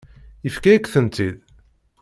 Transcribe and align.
Yefka-yak-tent-id. 0.43 1.35